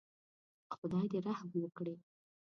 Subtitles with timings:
[0.73, 1.95] خدای دې رحم وکړي.